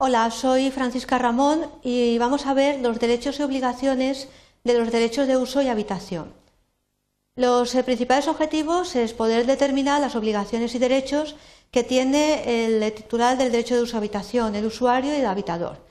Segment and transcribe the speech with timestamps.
[0.00, 4.28] Hola, soy Francisca Ramón y vamos a ver los derechos y obligaciones
[4.62, 6.32] de los derechos de uso y habitación.
[7.34, 11.34] Los eh, principales objetivos es poder determinar las obligaciones y derechos
[11.72, 15.84] que tiene el titular del derecho de uso y habitación, el usuario y el habitador.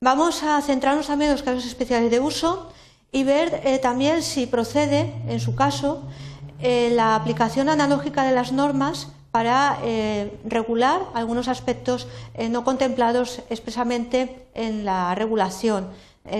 [0.00, 2.72] Vamos a centrarnos también en los casos especiales de uso
[3.12, 6.02] y ver eh, también si procede, en su caso,
[6.58, 12.06] eh, la aplicación analógica de las normas para eh, regular algunos aspectos
[12.50, 15.90] no contemplados expresamente en la regulación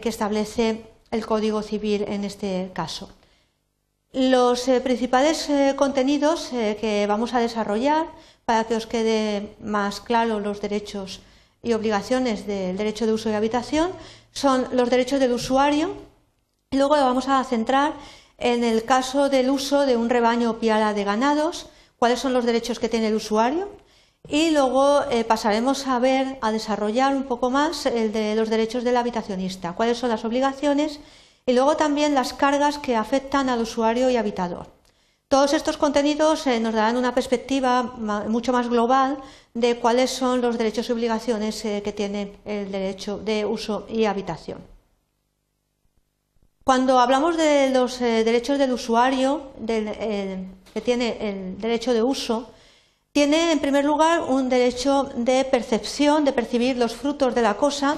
[0.00, 3.10] que establece el Código Civil en este caso.
[4.14, 8.06] Los principales contenidos que vamos a desarrollar
[8.46, 11.20] para que os quede más claro los derechos
[11.62, 13.90] y obligaciones del derecho de uso y habitación
[14.32, 15.92] son los derechos del usuario.
[16.70, 17.92] Luego vamos a centrar
[18.38, 21.66] en el caso del uso de un rebaño o piara de ganados,
[21.98, 23.68] cuáles son los derechos que tiene el usuario.
[24.28, 28.84] Y luego eh, pasaremos a ver, a desarrollar un poco más el de los derechos
[28.84, 31.00] del habitacionista, cuáles son las obligaciones
[31.46, 34.66] y luego también las cargas que afectan al usuario y habitador.
[35.28, 37.82] Todos estos contenidos eh, nos darán una perspectiva
[38.28, 39.18] mucho más global
[39.54, 44.04] de cuáles son los derechos y obligaciones eh, que tiene el derecho de uso y
[44.04, 44.58] habitación.
[46.64, 49.52] Cuando hablamos de los derechos del usuario,
[50.72, 52.50] que tiene el derecho de uso,
[53.12, 57.96] tiene en primer lugar un derecho de percepción, de percibir los frutos de la cosa,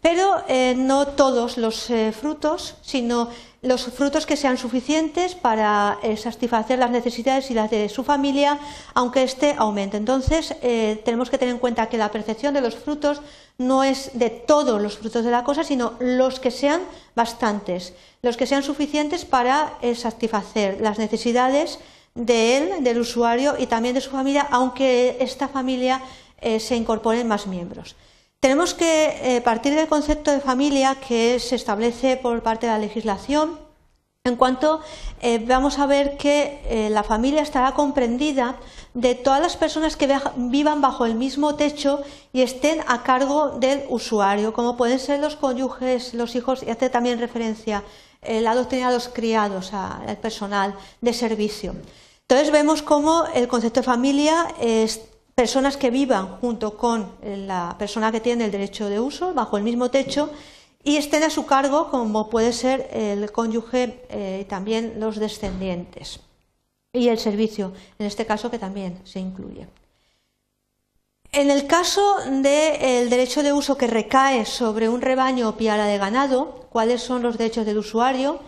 [0.00, 0.42] pero
[0.76, 3.28] no todos los frutos, sino
[3.62, 8.58] los frutos que sean suficientes para eh, satisfacer las necesidades y las de su familia,
[8.94, 9.96] aunque éste aumente.
[9.96, 13.20] Entonces, eh, tenemos que tener en cuenta que la percepción de los frutos
[13.58, 16.82] no es de todos los frutos de la cosa, sino los que sean
[17.16, 21.80] bastantes, los que sean suficientes para eh, satisfacer las necesidades
[22.14, 26.02] de él, del usuario y también de su familia, aunque esta familia
[26.40, 27.96] se incorporen más miembros.
[28.40, 32.78] Tenemos que eh, partir del concepto de familia que se establece por parte de la
[32.78, 33.58] legislación,
[34.22, 34.80] en cuanto
[35.20, 38.54] eh, vamos a ver que eh, la familia estará comprendida
[38.94, 40.06] de todas las personas que
[40.36, 42.00] vivan bajo el mismo techo
[42.32, 46.90] y estén a cargo del usuario, como pueden ser los cónyuges, los hijos, y hace
[46.90, 47.82] también referencia
[48.22, 51.74] la doctrina de los criados, al personal de servicio.
[52.22, 55.00] Entonces vemos cómo el concepto de familia es
[55.38, 59.62] personas que vivan junto con la persona que tiene el derecho de uso bajo el
[59.62, 60.32] mismo techo
[60.82, 66.18] y estén a su cargo, como puede ser el cónyuge eh, y también los descendientes.
[66.92, 69.68] Y el servicio, en este caso que también se incluye.
[71.30, 75.98] En el caso del derecho de uso que recae sobre un rebaño o piara de
[75.98, 78.40] ganado, ¿cuáles son los derechos del usuario?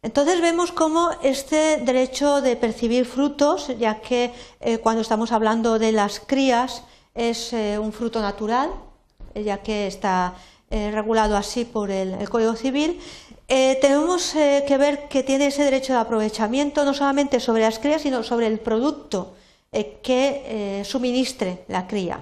[0.00, 5.90] Entonces vemos cómo este derecho de percibir frutos, ya que eh, cuando estamos hablando de
[5.90, 6.84] las crías
[7.16, 8.70] es eh, un fruto natural,
[9.34, 10.34] eh, ya que está
[10.70, 13.00] regulado así por el, Código Civil,
[13.46, 18.22] tenemos que ver que tiene ese derecho de aprovechamiento no solamente sobre las crías, sino
[18.22, 19.32] sobre el producto
[19.72, 22.20] que suministre la cría,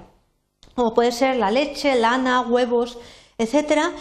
[0.77, 2.99] como puede ser la leche, lana, huevos,
[3.37, 3.93] etcétera,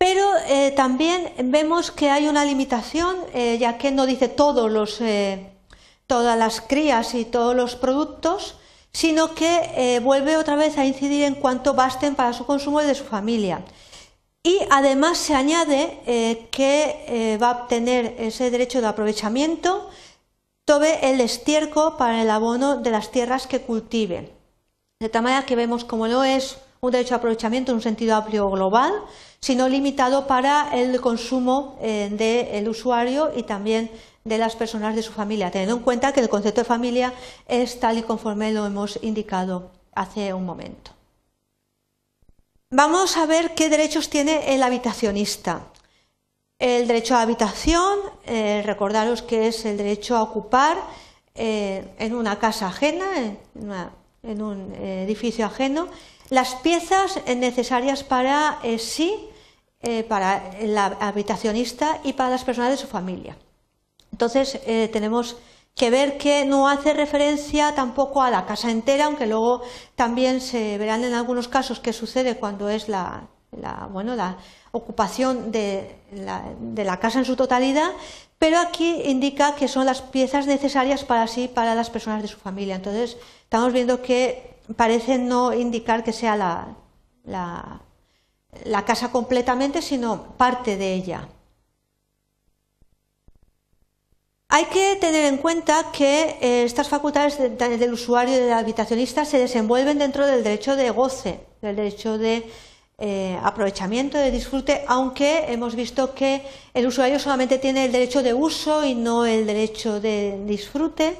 [0.00, 5.52] pero eh, también vemos que hay una limitación, eh, ya que no dice todos eh,
[6.06, 8.54] todas las crías y todos los productos,
[8.92, 12.94] sino que vuelve otra vez a incidir en cuanto basten para su consumo y de
[12.94, 13.62] su familia.
[14.42, 19.90] Y además se añade que va a obtener ese derecho de aprovechamiento
[20.64, 24.32] todo el estiércol para el abono de las tierras que cultive.
[24.98, 28.16] De tal manera que vemos como no es un derecho de aprovechamiento en un sentido
[28.16, 28.92] amplio global,
[29.40, 33.90] sino limitado para el consumo eh, del usuario y también
[34.24, 37.12] de las personas de su familia, teniendo en cuenta que el concepto de familia
[37.48, 40.92] es tal y conforme lo hemos indicado hace un momento.
[42.70, 45.66] Vamos a ver qué derechos tiene el habitacionista.
[46.58, 50.76] El derecho a habitación, eh, recordaros que es el derecho a ocupar
[51.34, 53.06] eh, en una casa ajena,
[54.22, 55.88] en, un edificio ajeno,
[56.30, 59.30] las piezas necesarias para sí
[59.82, 63.38] eh, para el habitacionista y para las personas de su familia.
[64.12, 65.38] Entonces, eh, tenemos
[65.74, 69.62] que ver que no hace referencia tampoco a la casa entera, aunque luego
[69.94, 73.26] también se verán en algunos casos qué sucede cuando es la,
[73.90, 74.36] bueno, la
[74.72, 77.92] ocupación de la, casa en su totalidad,
[78.38, 82.36] pero aquí indica que son las piezas necesarias para sí, para las personas de su
[82.36, 82.74] familia.
[82.74, 87.80] Entonces, estamos viendo que parece no indicar que sea la
[88.64, 91.28] la casa completamente, sino parte de ella.
[94.48, 99.38] Hay que tener en cuenta que eh, estas facultades del usuario y del habitacionista se
[99.38, 102.50] desenvuelven dentro del derecho de goce, del derecho de
[102.98, 106.42] eh, aprovechamiento, de disfrute, aunque hemos visto que
[106.74, 111.16] el usuario solamente tiene el derecho de uso y no el derecho de disfrute.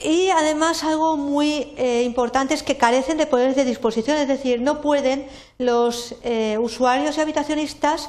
[0.00, 4.60] Y además algo muy eh, importante es que carecen de poderes de disposición, es decir,
[4.60, 5.26] no pueden
[5.58, 6.14] los
[6.58, 8.08] usuarios y habitacionistas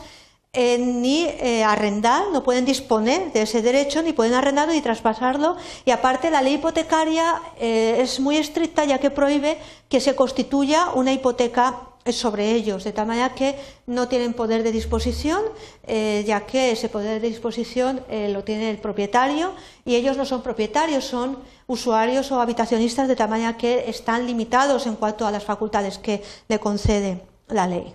[0.53, 5.55] eh, ni eh, arrendar, no pueden disponer de ese derecho, ni pueden arrendarlo ni traspasarlo.
[5.85, 9.57] Y aparte, la ley hipotecaria eh, es muy estricta ya que prohíbe
[9.87, 13.55] que se constituya una hipoteca sobre ellos, de tal manera que
[13.85, 15.41] no tienen poder de disposición,
[15.87, 19.53] ya que ese poder de disposición lo tiene el propietario
[19.85, 21.37] y ellos no son propietarios, son
[21.67, 26.23] usuarios o habitacionistas, de tal manera que están limitados en cuanto a las facultades que
[26.47, 27.93] le concede la ley.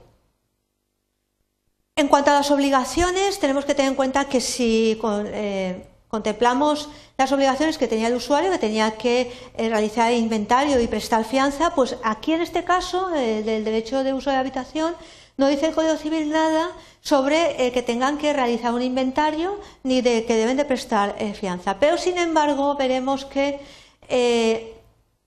[1.98, 5.00] En cuanto a las obligaciones, tenemos que tener en cuenta que si
[5.32, 6.88] eh, contemplamos
[7.18, 11.74] las obligaciones que tenía el usuario, que tenía que eh, realizar inventario y prestar fianza,
[11.74, 14.94] pues aquí en este caso eh, del derecho de uso de habitación
[15.36, 16.70] no dice el Código Civil nada
[17.02, 21.78] sobre que tengan que realizar un inventario ni de que deben de prestar fianza.
[21.78, 23.60] Pero sin embargo veremos que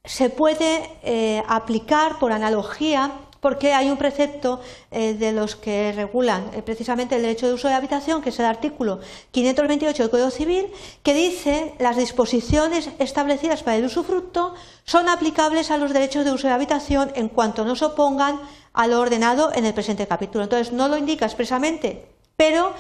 [0.04, 3.12] se puede aplicar por analogía
[3.42, 4.60] porque hay un precepto
[4.92, 8.40] eh, de los que regulan eh, precisamente el derecho de uso de habitación, que es
[8.40, 9.00] el artículo
[9.32, 10.68] 528 del Código Civil,
[11.04, 16.48] que dice las disposiciones establecidas para el usufructo son aplicables a los derechos de uso
[16.48, 18.40] de habitación en cuanto no se opongan
[18.74, 20.44] a lo ordenado en el presente capítulo.
[20.44, 22.74] Entonces, no lo indica expresamente, pero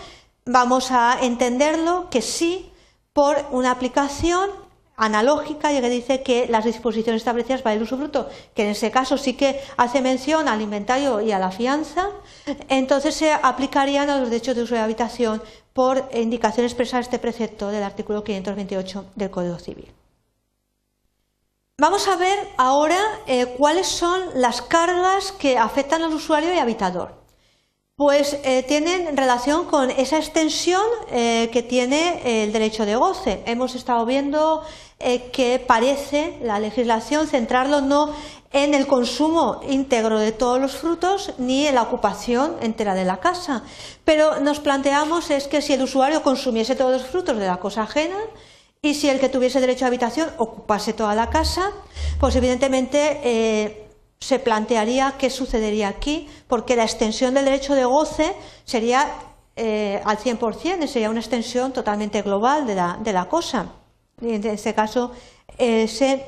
[0.45, 2.71] vamos a entenderlo que sí
[3.13, 4.49] por una aplicación
[4.99, 9.17] analógica y que dice que las disposiciones establecidas para el usufructo, que en ese caso
[9.17, 12.09] sí que hace mención al inventario y a la fianza,
[12.67, 15.41] entonces se aplicarían a los derechos de uso de habitación
[15.73, 19.91] por indicación expresa de este precepto del artículo 528 del Código Civil.
[21.79, 27.13] Vamos a ver ahora eh, cuáles son las cargas que afectan al usuario y habitador.
[27.95, 33.43] Pues eh, tienen relación con esa extensión eh, que tiene el derecho de goce.
[33.45, 34.61] Hemos estado viendo
[35.01, 38.13] eh, que parece la legislación centrarlo no
[38.51, 43.21] en el consumo íntegro de todos los frutos ni en la ocupación entera de la
[43.21, 43.63] casa.
[44.03, 47.83] Pero nos planteamos es que si el usuario consumiese todos los frutos de la cosa
[47.83, 48.17] ajena
[48.81, 51.71] y si el que tuviese derecho a habitación ocupase toda la casa,
[52.19, 53.87] pues evidentemente eh,
[54.19, 58.35] se plantearía qué sucedería aquí, porque la extensión del derecho de goce
[58.65, 59.07] sería
[59.55, 63.78] eh, al 100%, sería una extensión totalmente global de la, de la cosa
[64.21, 65.11] en este caso
[65.57, 66.23] eh, se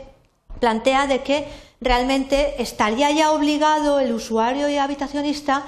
[0.59, 1.47] plantea de que
[1.79, 5.63] realmente estaría ya obligado el usuario y habitacionista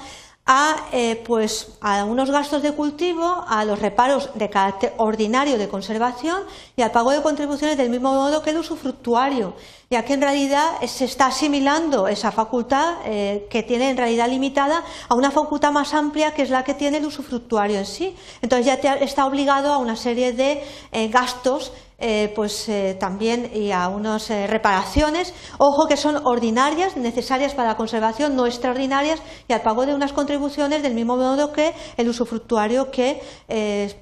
[0.46, 5.68] a, eh, pues, a unos gastos de cultivo, a los reparos de carácter ordinario de
[5.68, 6.42] conservación
[6.76, 9.54] y al pago de contribuciones del mismo modo que el usufructuario,
[9.88, 14.84] ya que en realidad se está asimilando esa facultad eh, que tiene en realidad limitada
[15.08, 18.14] a una facultad más amplia que es la que tiene el usufructuario en sí.
[18.42, 20.62] Entonces ya está obligado a una serie de
[21.08, 27.54] gastos eh, pues eh, también y a unas eh, reparaciones, ojo que son ordinarias, necesarias
[27.54, 31.72] para la conservación, no extraordinarias, y al pago de unas contribuciones del mismo modo que
[31.96, 33.22] el usufructuario que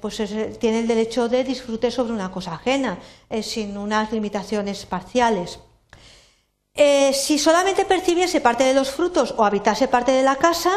[0.01, 0.17] pues
[0.59, 2.97] tiene el derecho de disfrute sobre una cosa ajena,
[3.41, 5.59] sin unas limitaciones parciales.
[6.73, 10.71] si solamente percibiese parte de los frutos o habitase parte de la casa,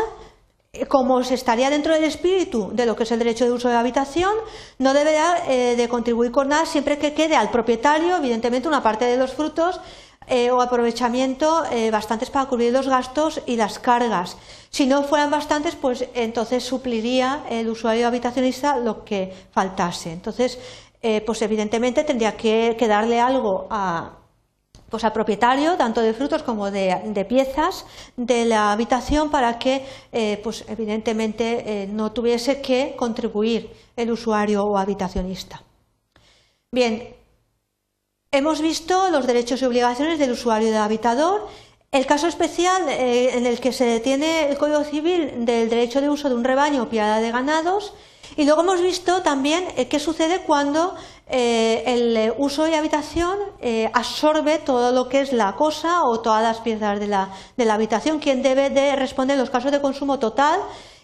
[0.89, 3.77] como se estaría dentro del espíritu de lo que es el derecho de uso de
[3.77, 4.33] habitación,
[4.79, 9.05] no deberá eh, de contribuir con nada siempre que quede al propietario, evidentemente, una parte
[9.05, 9.81] de los frutos
[10.29, 14.37] eh, o aprovechamiento eh, bastantes para cubrir los gastos y las cargas.
[14.71, 20.13] Si no fueran bastantes, pues entonces supliría el usuario habitacionista lo que faltase.
[20.13, 20.59] Entonces,
[21.25, 24.26] pues evidentemente tendría que, que darle algo a,
[24.91, 30.41] pues al propietario tanto de frutos como de, piezas de la habitación para que eh,
[30.43, 35.63] pues evidentemente eh, no tuviese que contribuir el usuario o habitacionista.
[36.73, 37.15] Bien,
[38.31, 41.49] hemos visto los derechos y obligaciones del usuario y del habitador.
[41.91, 46.11] El caso especial eh, en el que se detiene el Código Civil del derecho de
[46.11, 47.95] uso de un rebaño o piada de ganados
[48.37, 50.95] y luego hemos visto también qué sucede cuando
[51.29, 56.21] eh, el eh, uso y habitación eh, absorbe todo lo que es la cosa o
[56.21, 59.73] todas las piezas de la, de la habitación, quien debe de responder en los casos
[59.73, 60.61] de consumo total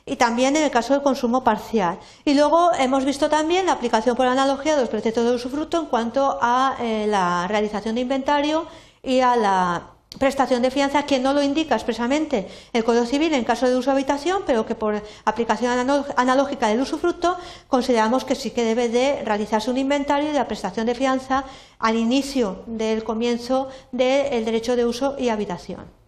[0.07, 1.99] y también en el caso de consumo parcial.
[2.25, 5.87] Y luego hemos visto también la aplicación por analogía de los preceptos de usufructo en
[5.87, 6.77] cuanto a
[7.07, 8.67] la realización de inventario
[9.03, 13.45] y a la prestación de fianza que no lo indica expresamente el Código Civil en
[13.45, 15.73] caso de uso de habitación, pero que por aplicación
[16.17, 17.37] analógica del usufructo
[17.69, 21.45] consideramos que sí que debe de realizarse un inventario de la prestación de fianza
[21.79, 26.02] al inicio del comienzo del derecho de uso y habitación.